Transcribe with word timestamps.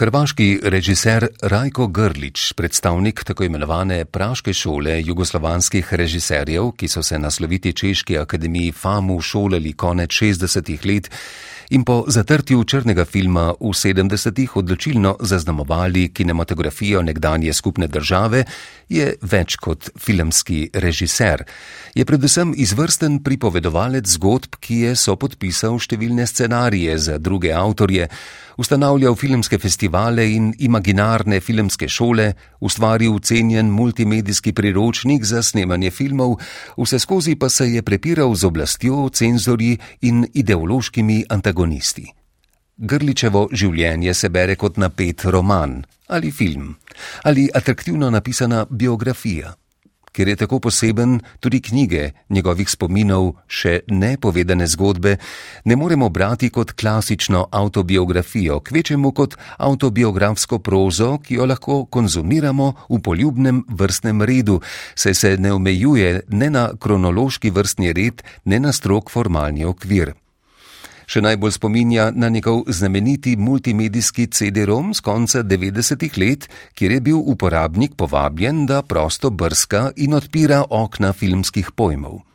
Hrvaški 0.00 0.62
režiser 0.64 1.26
Rajko 1.42 1.86
Grlič, 1.92 2.54
predstavnik 2.56 3.20
tako 3.24 3.44
imenovane 3.44 4.04
Praške 4.08 4.54
šole 4.56 4.94
jugoslovanskih 5.04 5.92
režiserjev, 5.94 6.70
ki 6.72 6.88
so 6.88 7.02
se 7.04 7.18
na 7.18 7.30
sloviti 7.30 7.74
Češki 7.76 8.16
akademiji 8.18 8.72
FAMU 8.72 9.20
šolali 9.20 9.72
konec 9.72 10.10
60-ih 10.10 10.86
let 10.86 11.10
in 11.70 11.84
po 11.84 12.04
zatrtju 12.08 12.64
črnega 12.64 13.04
filma 13.04 13.52
v 13.60 13.74
70-ih 13.76 14.56
odločilno 14.56 15.16
zaznamovali 15.20 16.08
kinematografijo 16.14 17.02
nekdanje 17.02 17.52
skupne 17.52 17.86
države, 17.86 18.44
je 18.88 19.14
več 19.22 19.56
kot 19.56 19.90
filmski 19.98 20.70
režiser. 20.74 21.44
Je 21.94 22.04
predvsem 22.04 22.54
izvrsten 22.56 23.20
pripovedovalec 23.22 24.08
zgodb, 24.08 24.56
ki 24.60 24.80
je 24.88 24.96
sopodpisal 24.96 25.78
številne 25.78 26.26
scenarije 26.26 26.98
za 26.98 27.18
druge 27.18 27.52
avtorje, 27.52 28.08
ustanavljal 28.56 29.14
filmske 29.14 29.58
festivale 29.58 29.89
in 30.24 30.54
imaginarne 30.58 31.40
filmske 31.40 31.88
šole, 31.88 32.34
ustvaril 32.60 33.18
cenjen 33.18 33.66
multimedijski 33.66 34.52
priročnik 34.52 35.24
za 35.24 35.42
snemanje 35.42 35.90
filmov, 35.90 36.36
vse 36.76 36.98
skozi 36.98 37.34
pa 37.34 37.48
se 37.48 37.72
je 37.72 37.82
prepiral 37.82 38.34
z 38.34 38.44
oblastjo, 38.44 39.08
cenzorji 39.08 39.78
in 40.00 40.26
ideološkimi 40.34 41.24
antagonisti. 41.28 42.12
Grličevo 42.76 43.48
življenje 43.52 44.14
se 44.14 44.28
bere 44.28 44.56
kot 44.56 44.76
napet 44.76 45.24
roman 45.24 45.82
ali 46.08 46.30
film 46.30 46.76
ali 47.22 47.48
atraktivno 47.54 48.10
napisana 48.10 48.66
biografija 48.70 49.59
ker 50.12 50.28
je 50.28 50.36
tako 50.36 50.60
poseben, 50.60 51.20
tudi 51.40 51.60
knjige 51.60 52.10
njegovih 52.28 52.70
spominov, 52.70 53.32
še 53.46 53.80
nepovedane 53.88 54.66
zgodbe, 54.66 55.16
ne 55.64 55.76
moremo 55.76 56.08
brati 56.08 56.50
kot 56.50 56.72
klasično 56.72 57.46
autobiografijo, 57.50 58.60
kvečemu 58.60 59.12
kot 59.12 59.36
autobiografsko 59.58 60.58
prozo, 60.58 61.18
ki 61.18 61.34
jo 61.34 61.46
lahko 61.46 61.84
konzumiramo 61.84 62.72
v 62.88 63.02
poljubnem 63.02 63.64
vrstnem 63.68 64.22
redu, 64.22 64.60
saj 64.94 65.14
se 65.14 65.36
ne 65.38 65.52
omejuje 65.52 66.22
ne 66.28 66.50
na 66.50 66.70
kronološki 66.78 67.50
vrstni 67.50 67.92
red, 67.92 68.22
ne 68.44 68.60
na 68.60 68.72
strok 68.72 69.10
formalni 69.10 69.64
okvir 69.64 70.14
še 71.10 71.22
najbolj 71.26 71.56
spominja 71.58 72.10
na 72.14 72.28
njegov 72.30 72.62
znameniti 72.70 73.34
multimedijski 73.36 74.28
CD-ROM 74.30 74.94
z 74.94 75.02
konca 75.02 75.42
90-ih 75.42 76.18
let, 76.18 76.48
kjer 76.78 76.92
je 76.92 77.00
bil 77.00 77.18
uporabnik 77.18 77.98
povabljen, 77.98 78.66
da 78.66 78.82
prosto 78.82 79.30
brska 79.30 79.90
in 79.96 80.14
odpira 80.14 80.64
okna 80.70 81.12
filmskih 81.12 81.74
pojmov. 81.74 82.29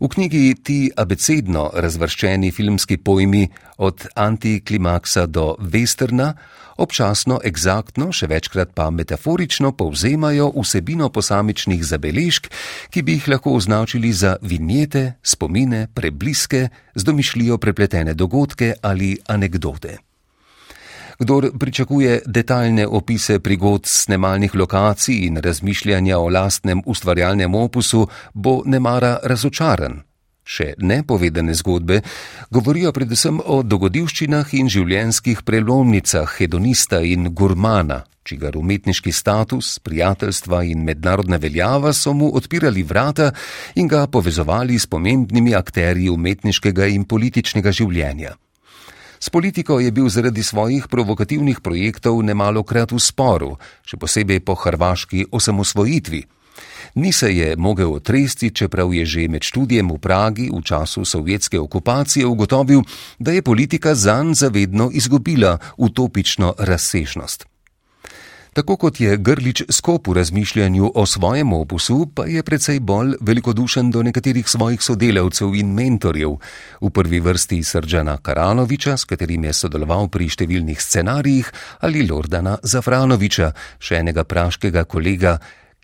V 0.00 0.08
knjigi 0.08 0.54
ti 0.62 0.78
abecedno 0.96 1.70
razvrščeni 1.74 2.50
filmski 2.52 2.96
pojmi 2.96 3.48
od 3.78 4.06
antiklimaksa 4.14 5.26
do 5.26 5.54
westerna 5.58 6.32
občasno 6.76 7.38
egzaktno, 7.44 8.10
še 8.12 8.26
večkrat 8.30 8.72
pa 8.74 8.88
metaforično 8.90 9.72
povzemajo 9.78 10.50
vsebino 10.56 11.10
posamičnih 11.14 11.84
zabeležk, 11.86 12.50
ki 12.90 13.02
bi 13.02 13.18
jih 13.18 13.28
lahko 13.34 13.54
označili 13.54 14.12
za 14.12 14.36
vinjete, 14.42 15.20
spomine, 15.22 15.86
prebliske, 15.94 16.68
z 16.94 17.04
domišljijo 17.04 17.58
prepletene 17.58 18.14
dogodke 18.14 18.74
ali 18.82 19.14
anekdote. 19.28 19.98
Kdor 21.18 21.50
pričakuje 21.58 22.22
detaljne 22.26 22.86
opise 22.86 23.38
prigod 23.38 23.86
snemalnih 23.86 24.54
lokacij 24.54 25.26
in 25.26 25.36
razmišljanja 25.36 26.18
o 26.18 26.28
lastnem 26.28 26.82
ustvarjalnem 26.86 27.54
opusu, 27.54 28.08
bo 28.34 28.62
nemara 28.66 29.18
razočaran. 29.22 30.02
Še 30.44 30.74
nepovedane 30.78 31.54
zgodbe 31.56 32.02
govorijo 32.52 32.92
predvsem 32.92 33.38
o 33.40 33.62
dogodivščinah 33.64 34.50
in 34.58 34.68
življenjskih 34.68 35.40
prelomnicah 35.42 36.34
hedonista 36.36 37.00
in 37.00 37.30
gurmana, 37.32 38.02
čigar 38.28 38.58
umetniški 38.60 39.12
status, 39.12 39.78
prijateljstva 39.80 40.62
in 40.68 40.84
mednarodna 40.84 41.40
veljava 41.40 41.94
so 41.96 42.12
mu 42.12 42.28
odpirali 42.36 42.84
vrata 42.84 43.32
in 43.74 43.88
ga 43.88 44.06
povezovali 44.06 44.78
s 44.78 44.86
pomembnimi 44.86 45.56
akterji 45.56 46.12
umetniškega 46.12 46.92
in 46.92 47.08
političnega 47.08 47.72
življenja. 47.72 48.36
S 49.20 49.30
politiko 49.30 49.80
je 49.80 49.90
bil 49.90 50.08
zaradi 50.08 50.42
svojih 50.42 50.88
provokativnih 50.88 51.60
projektov 51.60 52.22
nemalokrat 52.22 52.92
v 52.92 53.00
sporu, 53.00 53.56
še 53.86 53.96
posebej 53.96 54.40
po 54.40 54.54
hrvaški 54.54 55.26
osamosvojitvi. 55.32 56.24
Ni 56.94 57.12
se 57.12 57.32
je 57.34 57.56
mogel 57.56 57.92
otresti, 57.92 58.50
čeprav 58.50 58.94
je 58.94 59.04
že 59.06 59.28
med 59.28 59.42
študijem 59.42 59.90
v 59.90 59.98
Pragi 59.98 60.46
v 60.52 60.62
času 60.62 61.04
sovjetske 61.04 61.58
okupacije 61.58 62.26
ugotovil, 62.26 62.82
da 63.18 63.32
je 63.32 63.42
politika 63.42 63.94
zanj 63.94 64.34
zavedno 64.34 64.90
izgubila 64.92 65.58
utopično 65.76 66.54
razsežnost. 66.58 67.53
Tako 68.54 68.76
kot 68.76 69.00
je 69.00 69.16
Grlič 69.18 69.64
skop 69.66 70.06
v 70.06 70.12
razmišljanju 70.14 70.92
o 70.94 71.02
svojem 71.06 71.52
opusu, 71.52 72.06
pa 72.14 72.22
je 72.30 72.42
precej 72.42 72.78
bolj 72.80 73.16
velikodušen 73.20 73.90
do 73.90 74.02
nekaterih 74.02 74.46
svojih 74.48 74.82
sodelavcev 74.82 75.56
in 75.58 75.72
mentorjev, 75.74 76.36
v 76.80 76.90
prvi 76.90 77.18
vrsti 77.20 77.58
Srdžana 77.66 78.14
Karanoviča, 78.22 78.94
s 78.96 79.10
katerim 79.10 79.44
je 79.44 79.56
sodeloval 79.58 80.06
pri 80.06 80.30
številnih 80.30 80.78
scenarijih, 80.78 81.50
ali 81.82 82.06
Lordana 82.06 82.54
Zafranoviča, 82.62 83.50
še 83.82 83.98
enega 83.98 84.22
praškega 84.22 84.86
kolega, 84.86 85.34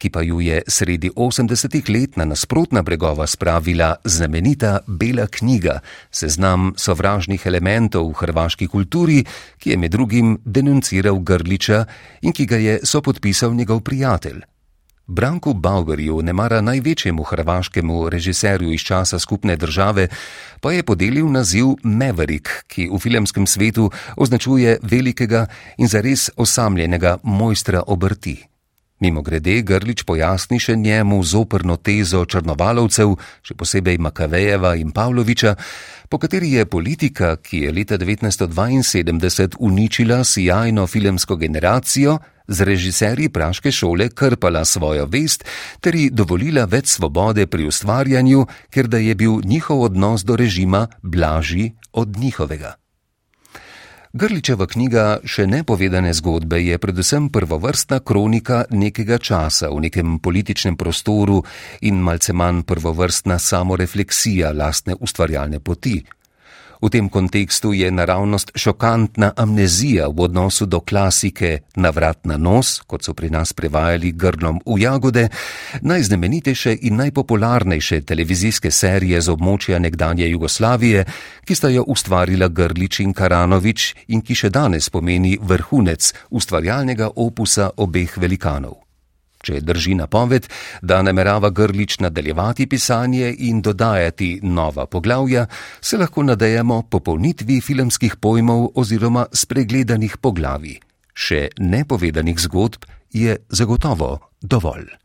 ki 0.00 0.08
pa 0.10 0.22
ju 0.24 0.40
je 0.40 0.62
sredi 0.66 1.10
80-ih 1.12 1.88
let 1.92 2.16
na 2.16 2.24
nasprotna 2.24 2.82
bregova 2.82 3.26
spravila 3.26 3.94
znamenita 4.04 4.78
Bela 4.86 5.26
knjiga, 5.26 5.80
seznam 6.10 6.72
sovražnih 6.76 7.44
elementov 7.46 8.08
v 8.08 8.16
hrvaški 8.22 8.68
kulturi, 8.68 9.24
ki 9.60 9.70
je 9.70 9.76
med 9.76 9.92
drugim 9.92 10.38
denunciral 10.44 11.20
Grliča 11.20 11.84
in 12.22 12.32
ki 12.32 12.46
ga 12.46 12.56
je 12.56 12.80
sopodpisal 12.82 13.54
njegov 13.54 13.84
prijatelj. 13.84 14.40
Branku 15.10 15.54
Baugerju, 15.54 16.22
nemara 16.22 16.60
največjemu 16.60 17.22
hrvaškemu 17.22 18.08
režiserju 18.08 18.72
iz 18.72 18.80
časa 18.80 19.18
skupne 19.18 19.56
države, 19.56 20.08
pa 20.60 20.72
je 20.72 20.82
podelil 20.82 21.26
naziv 21.32 21.74
Maverick, 21.82 22.48
ki 22.66 22.88
v 22.92 22.98
filmskem 22.98 23.46
svetu 23.46 23.90
označuje 24.16 24.78
velikega 24.82 25.46
in 25.78 25.88
zares 25.88 26.30
osamljenega 26.36 27.18
mojstra 27.22 27.82
obrti. 27.86 28.38
Mimo 29.00 29.22
grede, 29.22 29.62
Grlič 29.64 30.02
pojasni 30.04 30.58
še 30.60 30.74
njemu 30.76 31.22
zoprno 31.24 31.78
tezo 31.80 32.20
črnovalovcev, 32.28 33.14
še 33.40 33.54
posebej 33.56 33.96
Makavejeva 33.96 34.74
in 34.76 34.90
Pavloviča, 34.92 35.54
po 36.12 36.18
kateri 36.20 36.50
je 36.52 36.66
politika, 36.68 37.30
ki 37.40 37.62
je 37.64 37.72
leta 37.72 37.96
1972 37.96 39.56
uničila 39.56 40.20
sijajno 40.24 40.84
filmsko 40.86 41.36
generacijo, 41.40 42.18
z 42.50 42.66
režiserji 42.66 43.30
Praške 43.32 43.72
šole 43.72 44.10
krpala 44.12 44.64
svojo 44.64 45.06
vest 45.06 45.46
ter 45.80 45.96
ji 45.96 46.10
dovolila 46.10 46.66
več 46.68 46.92
svobode 46.98 47.46
pri 47.46 47.70
ustvarjanju, 47.72 48.44
ker 48.68 48.90
da 48.90 49.00
je 49.00 49.14
bil 49.14 49.40
njihov 49.44 49.86
odnos 49.88 50.28
do 50.28 50.36
režima 50.36 50.88
blažji 51.02 51.72
od 51.92 52.18
njihovega. 52.18 52.74
Grličeva 54.12 54.66
knjiga 54.66 55.02
Še 55.22 55.44
nepovedane 55.46 56.10
zgodbe 56.18 56.58
je 56.58 56.78
predvsem 56.82 57.28
prvovrstna 57.30 58.00
kronika 58.02 58.64
nekega 58.74 59.20
časa 59.22 59.68
v 59.70 59.84
nekem 59.86 60.16
političnem 60.18 60.74
prostoru 60.74 61.44
in 61.86 62.00
malce 62.02 62.34
manj 62.34 62.64
prvovrstna 62.66 63.38
samorefleksija 63.38 64.50
lastne 64.50 64.98
ustvarjalne 64.98 65.60
poti. 65.62 66.00
V 66.82 66.88
tem 66.88 67.08
kontekstu 67.08 67.72
je 67.72 67.90
naravnost 67.90 68.50
šokantna 68.54 69.32
amnezija 69.36 70.08
v 70.08 70.20
odnosu 70.20 70.66
do 70.66 70.80
klasike 70.80 71.58
Navrat 71.76 72.24
na 72.24 72.36
nos, 72.36 72.80
kot 72.86 73.04
so 73.04 73.14
pri 73.14 73.30
nas 73.30 73.52
prevajali 73.52 74.12
grlom 74.12 74.60
v 74.64 74.80
jagode, 74.80 75.28
najznamenitejše 75.80 76.78
in 76.88 76.96
najpopularnejše 76.96 78.00
televizijske 78.00 78.70
serije 78.70 79.20
z 79.20 79.28
območja 79.28 79.78
nekdanje 79.78 80.28
Jugoslavije, 80.28 81.04
ki 81.44 81.54
sta 81.54 81.68
jo 81.68 81.84
ustvarila 81.86 82.48
Grlič 82.48 83.00
in 83.00 83.12
Karanovič 83.12 83.94
in 84.08 84.24
ki 84.24 84.34
še 84.34 84.48
danes 84.48 84.88
pomeni 84.90 85.36
vrhunec 85.36 86.14
ustvarjalnega 86.30 87.12
opusa 87.16 87.70
obeh 87.76 88.16
velikanov. 88.16 88.89
Če 89.50 89.60
drži 89.66 89.96
napoved, 89.98 90.46
da 90.82 91.00
namerava 91.02 91.50
Grlič 91.50 91.98
nadaljevati 92.04 92.68
pisanje 92.70 93.32
in 93.48 93.58
dodajati 93.62 94.38
nova 94.42 94.86
poglavja, 94.86 95.46
se 95.80 95.98
lahko 95.98 96.22
nadejamo 96.22 96.82
popolnitvi 96.90 97.58
filmskih 97.60 98.16
pojmov 98.22 98.68
oziroma 98.78 99.26
spregledanih 99.32 100.16
poglavij. 100.22 100.78
Še 101.14 101.48
nepovedanih 101.58 102.38
zgodb 102.38 102.86
je 103.10 103.36
zagotovo 103.50 104.18
dovolj. 104.40 104.99